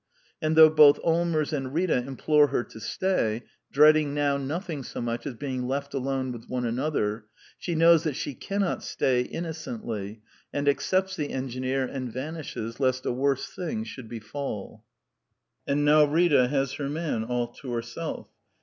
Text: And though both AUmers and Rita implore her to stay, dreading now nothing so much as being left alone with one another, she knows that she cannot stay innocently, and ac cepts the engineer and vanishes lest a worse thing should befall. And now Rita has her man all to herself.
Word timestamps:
And 0.41 0.55
though 0.55 0.71
both 0.71 0.99
AUmers 1.03 1.53
and 1.53 1.75
Rita 1.75 1.95
implore 1.97 2.47
her 2.47 2.63
to 2.63 2.79
stay, 2.79 3.43
dreading 3.71 4.15
now 4.15 4.35
nothing 4.35 4.81
so 4.81 4.99
much 4.99 5.27
as 5.27 5.35
being 5.35 5.67
left 5.67 5.93
alone 5.93 6.31
with 6.31 6.49
one 6.49 6.65
another, 6.65 7.25
she 7.59 7.75
knows 7.75 8.01
that 8.03 8.15
she 8.15 8.33
cannot 8.33 8.81
stay 8.81 9.21
innocently, 9.21 10.23
and 10.51 10.67
ac 10.67 10.77
cepts 10.79 11.15
the 11.15 11.29
engineer 11.29 11.83
and 11.85 12.11
vanishes 12.11 12.79
lest 12.79 13.05
a 13.05 13.11
worse 13.13 13.45
thing 13.47 13.83
should 13.83 14.09
befall. 14.09 14.83
And 15.67 15.85
now 15.85 16.05
Rita 16.05 16.47
has 16.47 16.73
her 16.73 16.89
man 16.89 17.23
all 17.23 17.49
to 17.53 17.71
herself. 17.73 18.27